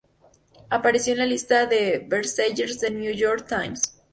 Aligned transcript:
Apareció 0.71 1.13
en 1.13 1.19
la 1.19 1.27
lista 1.27 1.67
de 1.67 2.03
bestsellers 2.07 2.79
de 2.79 2.89
"New 2.89 3.13
York 3.13 3.45
Times". 3.47 3.99